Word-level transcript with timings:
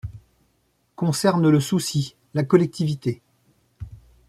concerne 0.95 1.47
le 1.49 1.59
souci, 1.59 2.15
la 2.33 2.41
collectivité 2.43 3.21